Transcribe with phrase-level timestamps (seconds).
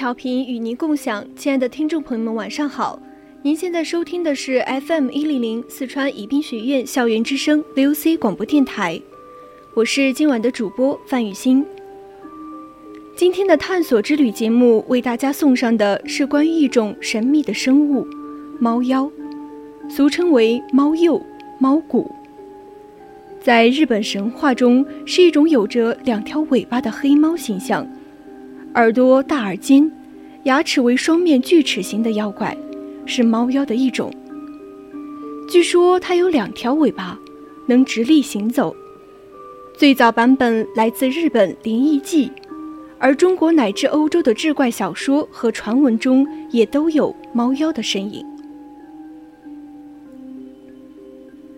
[0.00, 2.98] 调频与您共享，亲爱的听众朋友们，晚上好！
[3.42, 8.98] 您现在收听的是 FM 一零零四川宜宾学院校园之声 VOC 广播电台，
[9.74, 11.62] 我是今晚的主播范雨欣。
[13.14, 18.06] 今天的探索之旅节目为大家送上的是关于一种神秘的生物——
[18.58, 19.12] 猫妖，
[19.90, 21.22] 俗称为猫鼬、
[21.58, 22.10] 猫骨。
[23.38, 27.86] 在日本神话中，是一种有着两条尾巴的黑猫形象。
[28.74, 29.90] 耳朵大而尖，
[30.44, 32.56] 牙齿为双面锯齿形的妖怪，
[33.04, 34.12] 是猫妖的一种。
[35.48, 37.18] 据说它有两条尾巴，
[37.66, 38.74] 能直立行走。
[39.76, 42.26] 最早版本来自日本《灵异记》，
[42.98, 48.24] 而中国乃至欧洲的志怪小说和传闻中也都有猫妖的身影。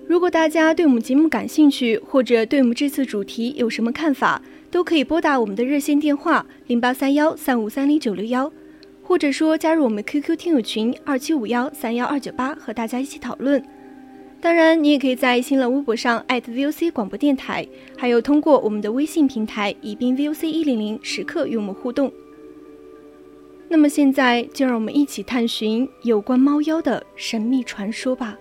[0.08, 4.40] 如果大家对我们节目感兴趣，或者对我们这次主题有什么看法？
[4.72, 8.50] 都可以拨打我们的热线电话零八三幺三五三零九六幺，
[9.02, 13.62] 或者说加入我们 QQ 听友群二七五幺三幺二九八，和大家一起讨论。
[14.40, 17.68] 当然，你也可以在新浪微博上 @VOC 广播电台，
[17.98, 22.10] 还有通过我们的微信平台宜宾 VOC 一零零时刻与我们互动。
[23.68, 28.38] 那么现在就让我们一起探寻有关猫妖的神秘传说吧。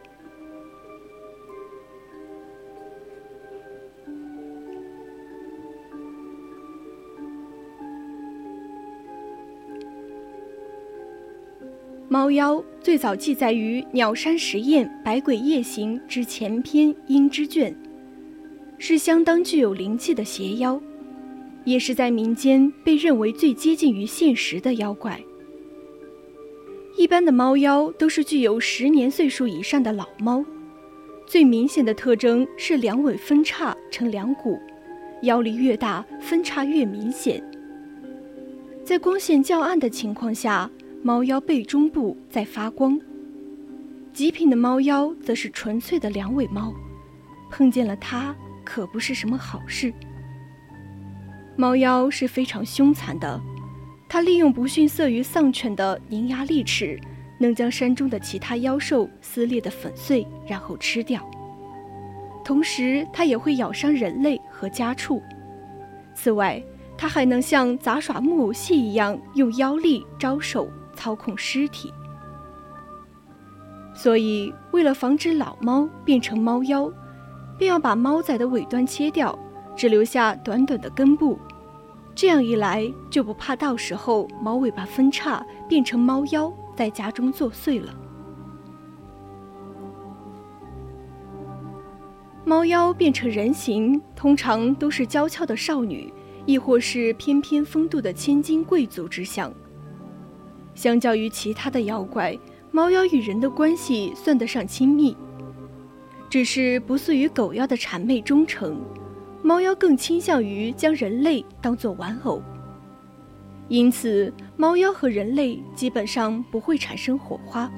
[12.12, 17.72] 猫妖最早记载于《鸟山实验百鬼夜行》之前篇《鹰之卷》，
[18.78, 20.78] 是相当具有灵气的邪妖，
[21.64, 25.22] 也是在民间被认为最接近于现实的妖怪。
[26.98, 30.44] 一般的猫妖都是具有十年岁数以上的老猫，
[31.26, 34.60] 最明显的特征是两尾分叉成两股，
[35.22, 37.42] 妖力越大，分叉越明显。
[38.84, 40.70] 在光线较暗的情况下。
[41.04, 43.00] 猫妖背中部在发光，
[44.14, 46.72] 极品的猫妖则是纯粹的两尾猫，
[47.50, 49.92] 碰见了它可不是什么好事。
[51.56, 53.42] 猫妖是非常凶残的，
[54.08, 57.00] 它利用不逊色于丧犬的凝牙利齿，
[57.40, 61.28] 能将山中的其他妖兽撕裂的粉碎，然后吃掉。
[62.46, 65.20] 同时，它也会咬伤人类和家畜。
[66.14, 66.62] 此外，
[66.96, 70.70] 它还能像杂耍木偶戏一样，用妖力招手。
[71.02, 71.92] 操控尸体，
[73.92, 76.92] 所以为了防止老猫变成猫妖，
[77.58, 79.36] 便要把猫仔的尾端切掉，
[79.76, 81.40] 只留下短短的根部。
[82.14, 87.92] 这样一来，就不怕到时候猫尾巴分叉变成猫妖，在家中作祟了。
[92.46, 96.14] 猫妖变成人形，通常都是娇俏的少女，
[96.46, 99.52] 亦或是翩翩风度的千金贵族之相。
[100.82, 102.36] 相较于其他的妖怪，
[102.72, 105.16] 猫妖与人的关系算得上亲密，
[106.28, 108.82] 只是不似于狗妖的谄媚忠诚，
[109.44, 112.42] 猫妖更倾向于将人类当作玩偶。
[113.68, 117.72] 因此，猫妖和人类基本上不会产生火花，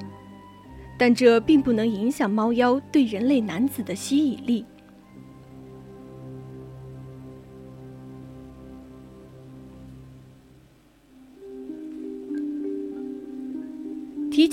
[0.98, 4.64] 但这并不能影响猫妖对人类男子的吸引力。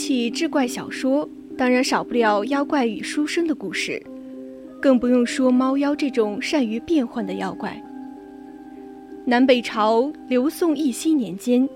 [0.01, 4.01] 起志怪小说，当然少不了妖怪与书生的故事，
[4.81, 7.79] 更不用说猫妖这种善于变换的妖怪。
[9.25, 11.69] 南北朝刘宋义熙年间，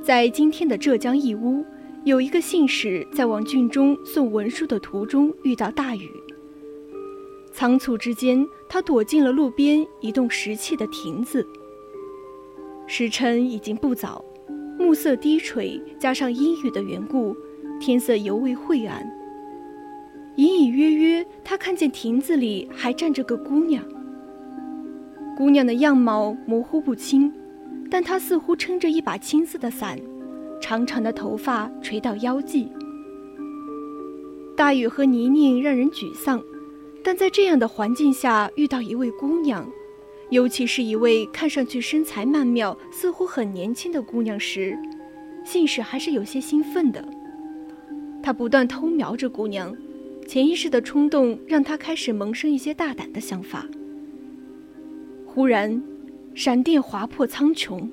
[0.00, 1.64] 在今天的浙江义乌，
[2.04, 6.08] 有一个信使在往郡中送文书的途中遇到大雨，
[7.52, 11.44] 仓促之间，他躲进了路边一栋石砌的亭子。
[12.86, 14.24] 时辰已经不早，
[14.78, 17.36] 暮色低垂，加上阴雨的缘故，
[17.84, 19.06] 天色尤为晦暗。
[20.36, 23.84] 隐隐约约，他看见亭子里还站着个姑娘。
[25.36, 27.30] 姑娘的样貌模糊不清，
[27.90, 29.98] 但她似乎撑着一把青色的伞，
[30.62, 32.72] 长长的头发垂到腰际。
[34.56, 36.42] 大雨和泥泞让人沮丧。
[37.02, 39.70] 但在这样的环境下遇到一位姑娘，
[40.30, 44.74] 尤其是一位看上去身材曼妙、似乎很年轻的姑娘时，
[45.44, 47.06] 信使还是有些兴奋的。
[48.24, 49.76] 他不断偷瞄着姑娘，
[50.26, 53.66] 潜意识的冲动让他开始萌生一些大胆的想法。
[55.26, 55.82] 忽然，
[56.34, 57.86] 闪电划破苍穹，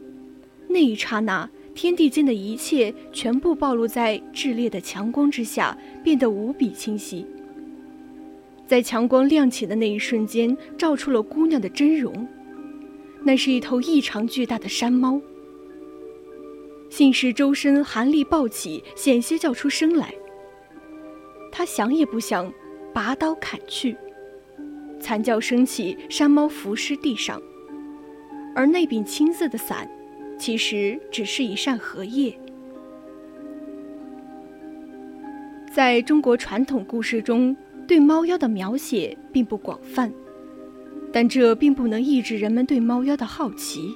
[0.70, 7.26] 那一刹那，天地间的一切全部暴露在炽烈的强光之下，变得无比清晰。
[8.66, 12.26] 在强光亮起的那一瞬间，照出了姑娘的真容。
[13.22, 15.22] 那是一头异常巨大的山猫。
[16.90, 20.14] 信使周身寒力暴起，险些叫出声来。
[21.52, 22.52] 他想也不想，
[22.94, 23.98] 拔刀砍去，
[25.00, 27.42] 惨叫声起，山猫伏尸地上。
[28.56, 29.90] 而那柄青色的伞，
[30.40, 32.34] 其实只是一扇荷叶。
[35.74, 37.56] 在中国传统故事中。
[37.88, 40.10] 对猫妖的描写并不广泛，
[41.12, 43.94] 但这并不能抑制人们对猫妖的好奇。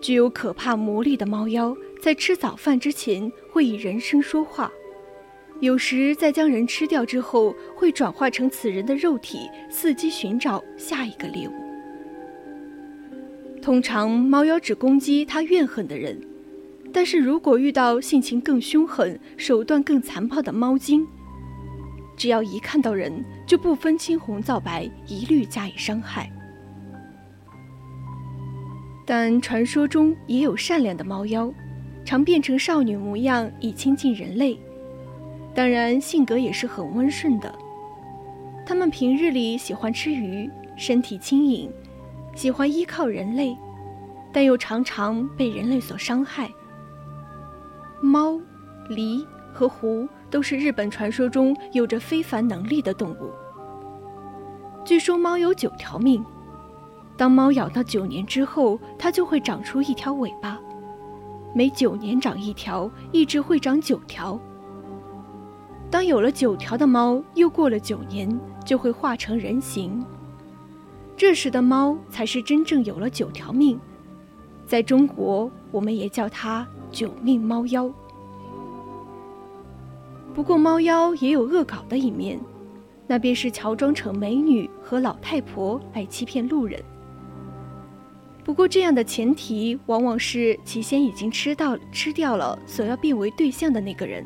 [0.00, 4.72] 具有可怕魔力的猫妖，在吃早饭之前会以人声说话，
[5.60, 11.52] 有时在将人吃掉之后，会转化成此人的肉体，伺机寻找下一个猎物。
[13.60, 16.16] 通常，猫妖只攻击他怨恨的人，
[16.92, 21.04] 但是如果遇到性情更凶狠、手段更残暴的猫精，
[22.16, 26.30] 只要一看到人，就不分青红皂白，一律加以伤害。
[29.04, 31.52] 但传说中也有善良的猫妖，
[32.04, 34.58] 常变成少女模样以亲近人类，
[35.58, 37.52] 当然性格也是很温顺的。
[38.64, 41.68] 它们平日里喜欢吃鱼，身体轻盈，
[42.32, 43.58] 喜欢依靠人类，
[44.32, 46.48] 但又常常被人类所伤害。
[48.00, 48.40] 猫、
[48.88, 50.08] 狸和狐。
[50.30, 53.32] 都是日本传说中有着非凡能力的动物。
[54.84, 56.22] 据说猫有九条命，
[57.16, 60.60] 当猫咬到九年之后，它就会长出一条尾巴，
[61.54, 64.38] 每九年长一条，一直会长九条。
[65.90, 70.04] 当有了九条的猫，又过了九年，就会化成人形。
[71.16, 73.80] 这时的猫才是真正有了九条命，
[74.66, 77.90] 在中国，我们也叫它九命猫妖。
[80.34, 82.38] 不过，猫妖也有恶搞的一面，
[83.06, 86.80] 那便是乔装成美女和老太婆来欺骗路人。
[88.44, 94.24] 不过，这样的前提往往是其先已经吃到吃掉了所要变为对象的那个人。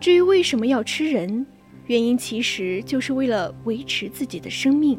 [0.00, 1.46] 至于为什么要吃人，
[1.86, 4.98] 原因其实就是为了维持自己的生命。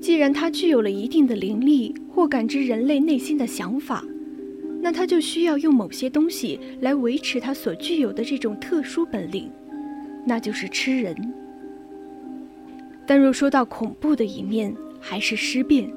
[0.00, 4.04] 既然它具有了一定的灵力，或感知人类内心的想法。
[4.82, 9.50] 那他就需要用某些东西来维持他所具有的这种特殊本领，
[10.24, 11.14] 那就是吃人。
[13.06, 15.92] 但若说到恐怖的一面，还是尸变。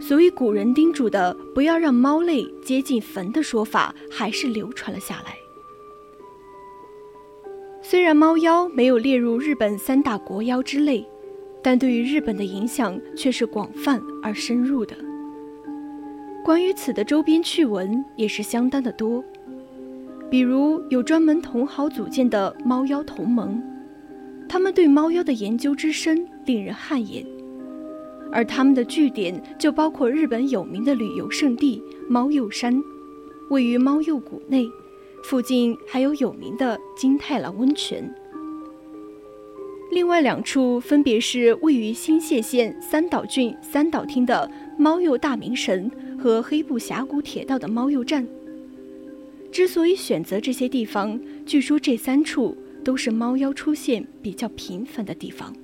[0.00, 5.36] 所以古人叮嘱的不要让猫类接近坟的说法，还是流传了下来。
[7.82, 11.06] 虽然猫妖没有列入日本三大国妖之类，
[11.62, 14.96] 但对于日本的影响却是广泛而深入的。
[16.44, 19.22] 关于此的周边趣闻也是相当的多，
[20.30, 23.62] 比如有专门同好组建的猫妖同盟，
[24.48, 27.24] 他们对猫妖的研究之深令人汗颜，
[28.32, 32.82] 而他们的据点就包括日本有名的旅游胜地猫鼬山，
[33.48, 34.68] 位于猫鼬谷内，
[35.24, 38.14] 附近还有有名的金太郎温泉。
[39.90, 45.90] 另外两处分别是位于新泻县三岛郡三岛町的猫鼬大明神。
[46.20, 48.28] 和黑布峡谷铁道的猫鼬站。
[49.50, 55.56] 之所以选择这些地方，据说这三处都是猫妖出现比较频繁的地方。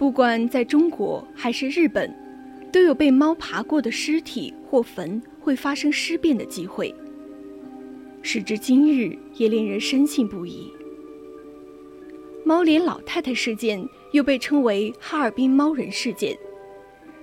[0.00, 2.10] 不管在中国还是日本，
[2.72, 6.94] 都有被猫爬过的尸体或坟会发生尸变的机会。
[8.22, 10.72] 时至今日，也令人深信不疑。
[12.46, 16.34] 猫脸老太太事件又被称为哈尔滨猫人事件。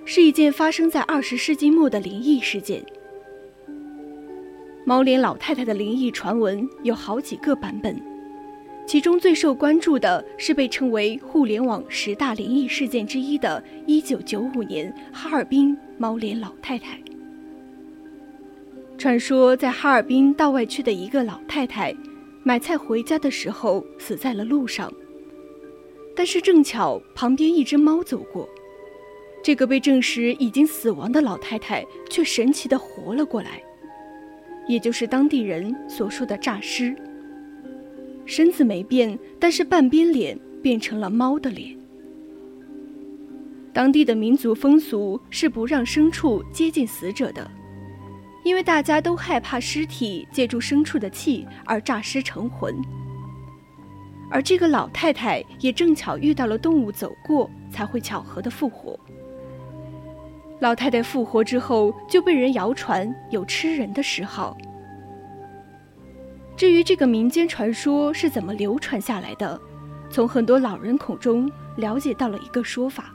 [0.04, 2.86] 是一件发生在二十世纪末的灵异事件。
[4.84, 8.00] 猫脸老太太的灵异传闻有好几个版本，
[8.88, 16.98] 其中最受关注的是被称为互联网十大灵异事件之一的1995年哈尔滨猫脸老太太。
[18.96, 21.94] 传说在哈尔滨道外区的一个老太太
[22.42, 24.90] 买菜回家的时候死在了路上，
[26.16, 28.48] 但是正巧旁边一只猫走过，
[29.44, 33.62] 这个被证实已经死亡的老太太却神奇的活了过来。
[34.66, 36.96] 也就是当地人所说的诈尸，
[38.28, 41.74] 身子没变，但是半边脸变成了猫的脸。
[43.72, 47.50] 当地的民族风俗是不让牲畜接近死者的，
[48.44, 52.76] 因为大家都害怕尸体借助牲畜的气而诈尸成魂。
[54.30, 58.98] 而这个老太太也正巧遇到了动物走过，才会巧合的复活。
[60.60, 64.54] 老太太复活之后，就被人谣传有吃人的嗜好。
[66.58, 69.58] 至于这个民间传说是怎么流传下来的，
[70.10, 73.14] 从很多老人口中了解到了一个说法。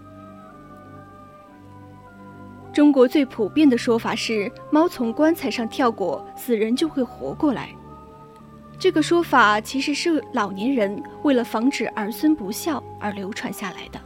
[2.71, 7.69] 中国最普遍的说法是，猫从棺材上跳过，死人就会活过来。
[8.79, 13.99] 这个说法其实是老年人为了防止儿孙不孝而流传下来的。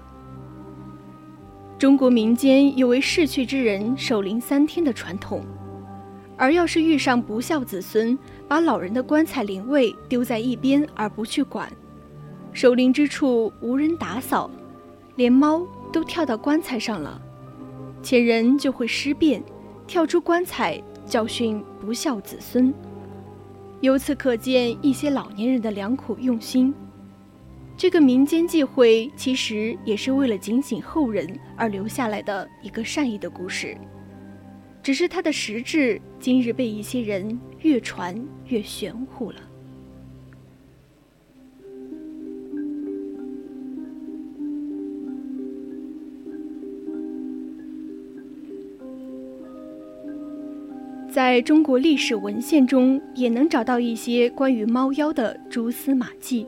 [1.78, 5.46] 中国民间有为逝去之人守灵三天的传统，
[6.38, 8.18] 而要是遇上不孝子孙，
[8.48, 11.72] 把老人的棺材灵位丢在一边而不去管，
[12.54, 14.50] 守灵之处无人打扫，
[15.16, 17.20] 连猫都跳到棺材上了，
[18.04, 19.44] 前人就会尸变，
[19.88, 22.74] 跳出棺材教训不孝子孙。
[23.82, 26.74] 由此可见一些老年人的良苦用心。
[27.76, 33.78] 这个民间忌讳其实也是为了警醒后人而留下来的一个善意的故事，
[34.88, 38.16] 只是它的实质今日被一些人越传
[38.48, 39.38] 越玄乎了。
[51.10, 56.48] 在中国历史文献中，也能找到一些关于猫妖的蛛丝马迹。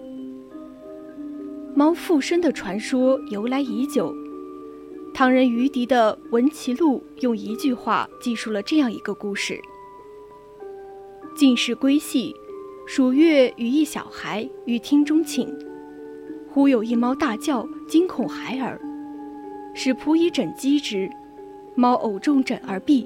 [1.75, 4.15] 猫附身的传说由来已久，
[5.19, 9.59] 唐人于迪的《闻其录》用一句话记述了这样一个故事：
[11.35, 12.33] 进士归系，
[12.87, 15.53] 暑月与一小孩于厅中寝，
[16.49, 18.79] 忽有一猫大叫，惊恐孩儿，
[19.73, 21.09] 使仆以枕击之，
[21.75, 23.05] 猫偶中枕而毙，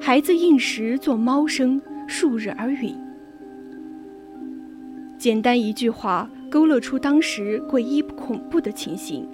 [0.00, 2.96] 孩子应时作猫声，数日而陨。
[5.18, 6.30] 简单一句话。
[6.48, 9.28] 勾勒出当时诡异恐怖的情形。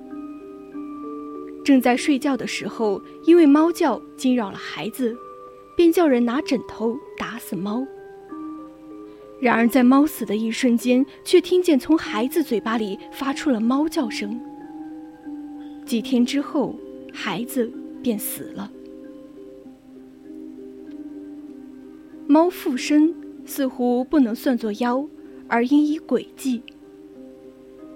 [1.65, 5.17] 正在睡觉的时候，因为猫叫惊扰了孩子，
[5.77, 7.87] 便叫人拿枕头打死猫。
[9.41, 14.39] 然而在猫死的一瞬间，却听见从孩子嘴巴里发出了猫叫声。
[15.87, 16.75] 几天之后，
[17.13, 17.71] 孩子
[18.03, 18.71] 便死了。
[22.27, 23.15] 猫附身
[23.45, 25.05] 似乎不能算作妖，
[25.49, 26.63] 而应以诡计。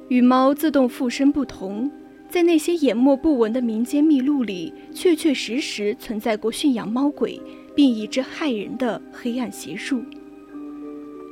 [0.09, 1.91] 与猫自动附身不同，
[2.35, 7.41] 在那些眼默不闻的民间秘录里，确确实实存在过驯养猫鬼
[7.77, 10.03] 并以之害人的黑暗邪术。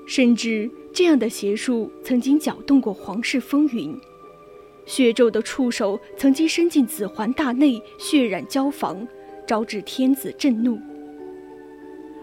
[0.06, 3.98] 甚至这样的邪术曾经搅动过皇室风云，
[4.86, 9.04] 血咒的触手曾经伸进紫环大内，血染焦房，
[9.44, 10.78] 招致天子震怒。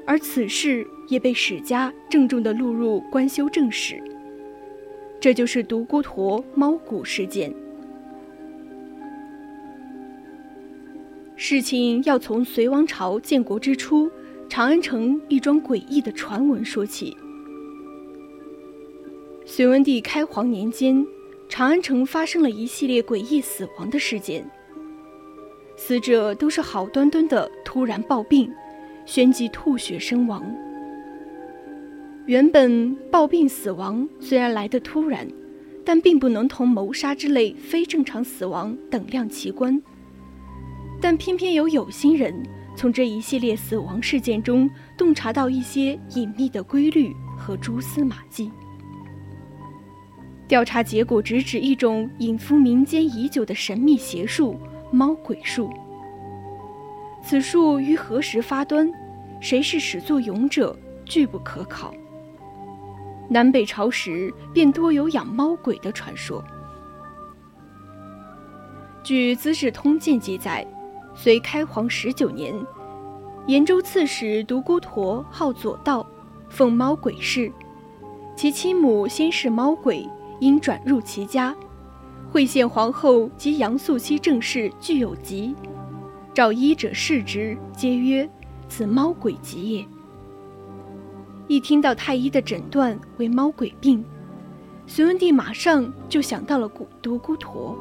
[0.06, 3.96] 而此事也被史家郑重地录入《官修正史》。
[5.20, 7.54] 这就是独孤驼猫骨事件。
[11.42, 14.12] 事情要从隋王朝建国之初，
[14.50, 17.16] 长安城一桩诡异的传闻说起。
[19.46, 21.08] 隋文帝开皇年间，
[21.48, 24.46] 长安城发生了一系列诡异死亡的事件，
[25.78, 28.52] 死者都是好端端的突然暴病，
[29.06, 30.44] 旋即吐血身亡。
[32.26, 35.26] 原本暴病死亡虽然来得突然，
[35.86, 39.82] 但并不能同谋杀之类非正常死亡等量齐观。
[41.02, 42.34] 但偏偏有有心人
[42.76, 48.52] 从这一系列死亡事件中洞察到一些隐秘的规律和蛛丝马迹。
[50.48, 54.60] 调查结果直指一种隐伏民间已久的神秘邪术——
[54.92, 55.72] 猫鬼术。
[57.22, 58.92] 此术于何时发端，
[59.40, 61.94] 谁是始作俑者，拒不可考。
[63.30, 66.44] 南北朝时便多有养猫鬼的传说。
[69.04, 70.66] 据《资治通鉴》记载，
[71.14, 72.56] 隋开皇十九年，
[73.48, 76.06] 延州刺史独孤陀号左道，
[76.50, 77.52] 奉猫鬼氏，
[78.36, 80.08] 其妻母先是猫鬼，
[80.40, 81.56] 因转入其家，
[82.32, 85.54] 会献皇后及杨素妻正室具有疾，
[86.34, 88.30] 召医者视之，皆曰
[88.68, 89.86] 此猫鬼疾也。
[91.48, 94.06] 一听到太医的诊断为猫鬼病，
[94.86, 97.76] 隋文帝马上就想到了独独孤驼，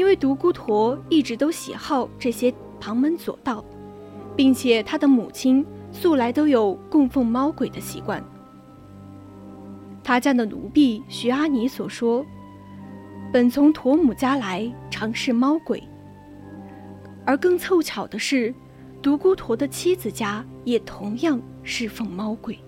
[0.00, 3.62] 因为独孤驼一直都喜好这些旁门左道，
[4.34, 8.24] 并且他的母亲素来都有供奉猫鬼的习惯。
[10.02, 12.24] 他家的奴婢徐阿尼所说
[13.30, 15.82] ：“本从驼母家来，常是猫鬼。”
[17.26, 18.54] 而更凑巧的是，
[19.02, 21.38] 独孤驼的妻子家也同样。
[21.62, 22.58] 侍奉猫鬼，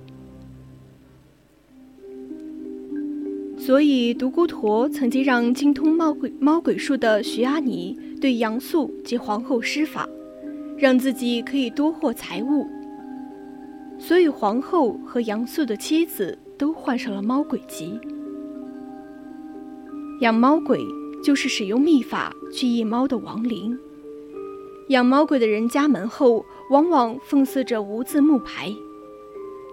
[3.65, 10.09] 所以独孤驼曾经让精通猫鬼猫鬼术的徐阿尼对杨素及皇后施法，
[10.77, 12.67] 让自己可以多获财物。
[14.01, 18.01] 所以皇后和杨素的妻子都患上了猫鬼疾。
[20.23, 20.81] 养猫鬼
[21.23, 23.79] 就是使用秘法去役猫的亡灵。
[24.89, 26.45] 养猫鬼的人家门后。
[26.71, 28.75] 往往奉祀着无字木牌，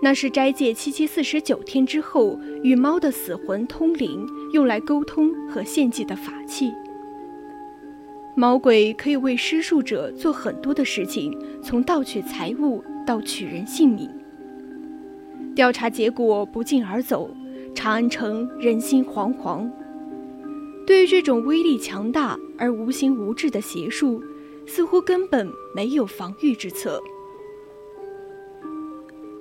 [0.01, 6.71] 那是斋戒七七四十九天之后与猫的死魂通灵，用来沟通和献祭的法器。
[8.35, 14.09] 猫鬼可以为施术者做很多的事情，从盗取财物到取人性命。
[15.55, 17.29] 调查结果不胫而走，
[17.75, 19.69] 长安城人心惶惶。
[20.87, 24.23] 对于这种威力强大而无形无质的邪术。
[24.71, 27.01] 似乎根本没有防御之策。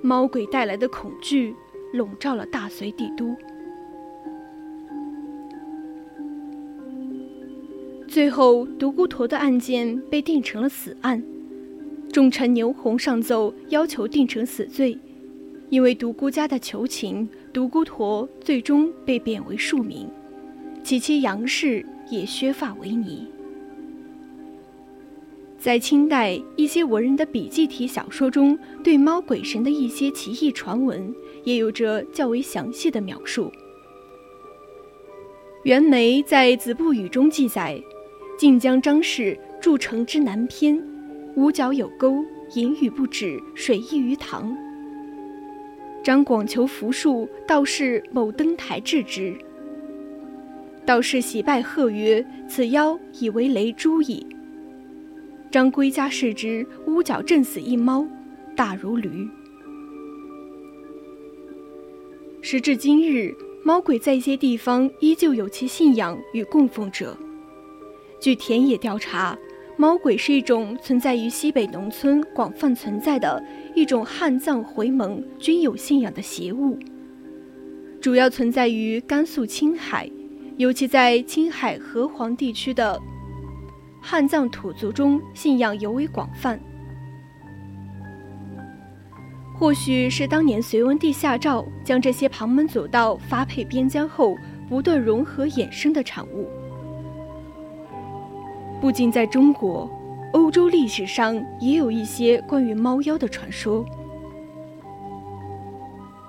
[0.01, 1.55] 猫鬼带来的恐惧
[1.93, 3.35] 笼罩了大隋帝都。
[8.07, 11.23] 最后，独孤驼的案件被定成了死案，
[12.11, 14.97] 重臣牛弘上奏要求定成死罪。
[15.69, 20.07] 因为独孤家的求情，独孤驼最终被贬为庶民，
[20.83, 23.27] 其妻杨氏也削发为尼。
[25.59, 33.51] 在清代一些文人的笔记体小说中，对猫鬼神的一些奇异传闻也有着较为详细的描述。
[35.63, 37.77] 袁枚在《子不语》中记载
[38.39, 40.81] ：“晋江张氏筑城之南偏，
[41.35, 42.23] 五角有沟，
[42.55, 44.55] 淫雨不止，水溢于塘。
[46.01, 49.35] 张广求符术，道士某登台制之。
[50.85, 54.25] 道士喜拜贺曰：‘此妖以为雷珠矣。’”
[55.51, 58.05] 张归家视之，屋角震死一猫，
[58.55, 59.27] 大如驴。
[62.39, 67.17] 时至今日，猫鬼在一些地方依旧有其信仰与供奉者。
[68.19, 69.35] 据田野调查，
[69.75, 73.43] 猫鬼是一种存在于西北农村、广泛存在的
[73.75, 76.77] 一种汉藏回蒙均有信仰的邪物，
[77.99, 80.07] 主要存在于甘肃、青海，
[80.57, 83.01] 尤其在青海河湟地区的。
[84.01, 86.59] 汉藏土族中信仰尤为广泛，
[89.53, 94.35] 或许是当年隋文帝下诏将这些旁门左道发配边疆后，
[94.67, 96.49] 不断融合衍生的产物。
[98.81, 99.89] 不仅在中国，
[100.31, 103.85] 欧洲历史上也有一些关于猫妖的传说。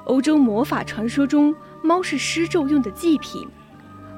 [0.07, 3.49] 欧洲魔法传说中，猫是施咒用的祭品，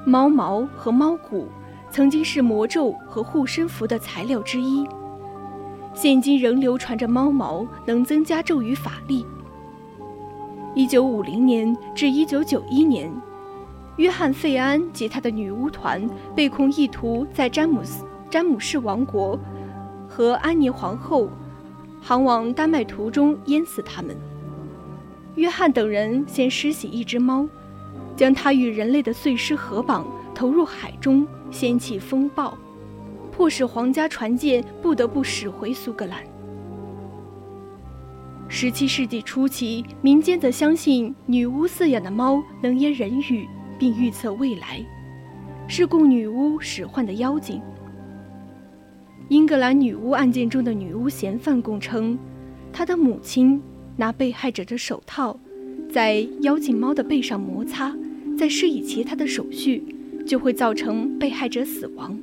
[0.05, 1.47] 猫毛和猫骨。
[1.93, 4.83] 曾经是魔咒和护身符的材料之一，
[5.93, 9.23] 现今仍流传着猫毛能增加咒语法力。
[10.73, 13.13] 一九五零年至一九九一年，
[13.97, 19.39] 约翰·费安及他的女巫团被控意图在詹姆斯詹姆士王国
[20.09, 21.29] 和安妮皇后
[22.01, 24.17] 航往丹麦途中淹死他们。
[25.35, 27.47] 约翰等人先施洗一只猫，
[28.15, 31.27] 将它与人类的碎尸合绑，投入海中。
[31.51, 32.57] 掀起风暴，
[33.31, 36.17] 迫使皇家船舰不得不驶回苏格兰。
[38.47, 44.83] 十七世纪初期，民间则相信女巫饲养的猫能言人语，并预测未来，
[45.67, 47.61] 是供女巫使唤的妖精。
[49.29, 52.17] 英格兰女巫案件中的女巫嫌犯供称，
[52.71, 53.61] 她的母亲
[53.95, 55.39] 拿被害者的手套，
[55.91, 57.95] 在妖精猫的背上摩擦，
[58.35, 59.92] 再施以其他的手续。
[60.25, 62.17] 就会造成被害者死亡。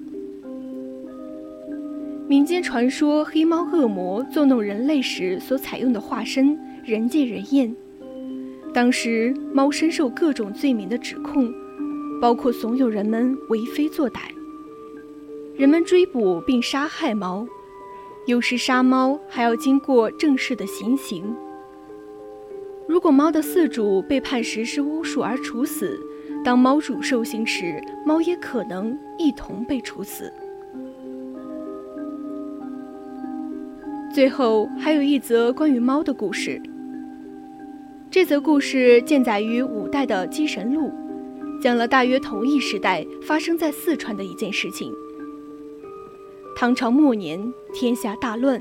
[2.29, 7.75] 民间传说，黑猫恶魔作弄人类时所采用的化身，人见人厌。
[8.73, 11.53] 当时，猫深受各种罪名的指控，
[12.21, 14.21] 包括怂恿人们为非作歹。
[15.57, 17.47] 人们追捕并杀害猫，
[18.27, 21.35] 有时杀猫还要经过正式的行刑。
[22.87, 26.01] 如果猫的饲主被判实施巫术而处死，
[26.43, 30.33] 当猫主受刑时，猫也可能一同被处死。
[34.13, 36.61] 最后还有一则关于猫的故事。
[38.11, 40.89] 这则故事见载于五代的《鸡神录》，
[41.63, 44.93] 讲了大约同一时代发生在四川的一件事情。
[46.57, 48.61] 唐朝末年，天下大乱，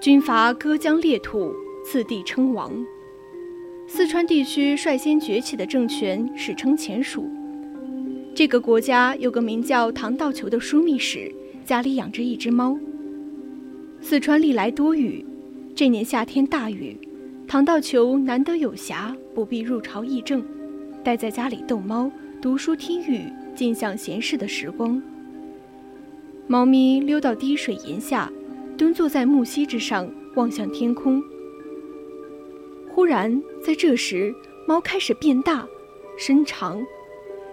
[0.00, 2.70] 军阀割疆裂土，次第称王。
[3.90, 7.26] 四川地区率先崛起的政权史称前蜀。
[8.34, 12.78] 这个国家有个名叫唐道球的枢密使，家里养着一只猫。
[14.02, 15.24] 四川历来多雨，
[15.74, 16.98] 这年夏天大雨，
[17.48, 20.44] 唐道球难得有暇，不必入朝议政，
[21.02, 23.22] 待在家里逗猫、读书听雨，
[23.54, 25.02] 尽享闲适的时光。
[26.46, 28.30] 猫咪溜到滴水岩下，
[28.76, 31.22] 蹲坐在木樨之上，望向天空。
[32.98, 34.34] 忽然，在这时，
[34.66, 35.64] 猫开始变大、
[36.18, 36.84] 伸长，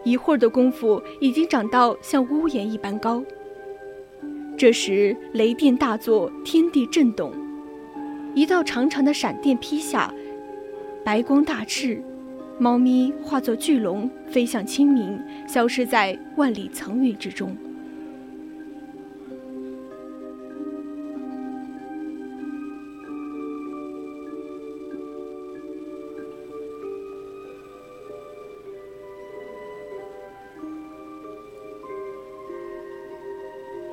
[0.04, 3.24] 一会儿的功夫，已经长到像屋檐一般高。
[4.58, 7.32] 这时，雷电大作，天地震动，
[8.34, 10.12] 一道长长的闪电劈下，
[11.04, 12.02] 白光大炽，
[12.58, 17.56] 猫咪化作巨龙飞向清明，消失在万里层云之中。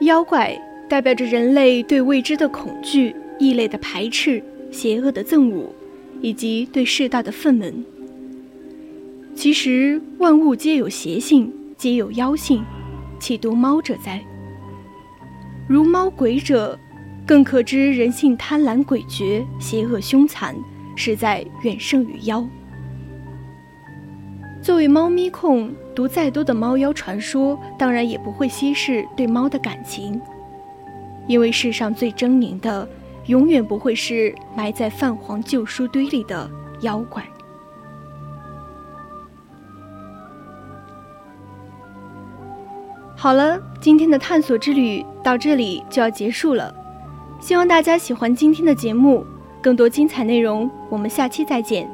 [0.05, 5.73] 妖怪代表着人类对未知的恐惧、异类的排斥、邪恶的憎恶，
[6.21, 7.73] 以及对世道的愤懑。
[9.35, 12.65] 其实万物皆有邪性，皆有妖性，
[13.19, 14.21] 岂独猫者哉？
[15.69, 16.79] 如猫鬼者，
[17.27, 20.55] 更可知人性贪婪诡谲、邪恶凶残，
[20.97, 22.47] 实在远胜于妖。
[24.61, 30.21] 作为猫咪控，读再多的猫妖传说，当然也不会稀释对猫的感情。
[31.27, 32.89] 因为世上最狰狞的，
[33.27, 36.51] 永远不会是埋在泛黄旧书堆里的
[36.81, 37.25] 妖怪。
[43.17, 46.75] 好了，今天的探索之旅到这里就要结束了。
[47.41, 49.25] 希望大家喜欢今天的节目，
[49.63, 51.89] 更多精彩内容，我们下期再见。